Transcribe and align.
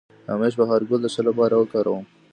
د 0.25 0.27
همیش 0.33 0.53
بهار 0.59 0.81
ګل 0.89 1.01
د 1.03 1.07
څه 1.15 1.21
لپاره 1.27 1.55
وکاروم؟ 1.57 2.05